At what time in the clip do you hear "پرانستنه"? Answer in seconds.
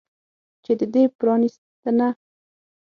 1.19-2.07